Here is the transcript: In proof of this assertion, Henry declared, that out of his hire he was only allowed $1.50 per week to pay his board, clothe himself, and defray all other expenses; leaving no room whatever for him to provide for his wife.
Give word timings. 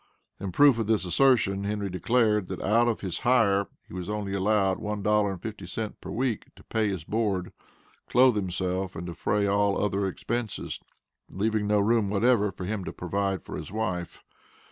In 0.39 0.51
proof 0.51 0.79
of 0.79 0.87
this 0.87 1.05
assertion, 1.05 1.63
Henry 1.63 1.87
declared, 1.91 2.47
that 2.47 2.59
out 2.59 2.87
of 2.87 3.01
his 3.01 3.19
hire 3.19 3.67
he 3.87 3.93
was 3.93 4.09
only 4.09 4.33
allowed 4.33 4.79
$1.50 4.79 5.93
per 6.01 6.09
week 6.09 6.47
to 6.55 6.63
pay 6.63 6.89
his 6.89 7.03
board, 7.03 7.53
clothe 8.09 8.35
himself, 8.35 8.95
and 8.95 9.05
defray 9.05 9.45
all 9.45 9.79
other 9.79 10.07
expenses; 10.07 10.79
leaving 11.29 11.67
no 11.67 11.79
room 11.79 12.09
whatever 12.09 12.49
for 12.49 12.65
him 12.65 12.83
to 12.85 12.91
provide 12.91 13.43
for 13.43 13.55
his 13.55 13.71
wife. 13.71 14.23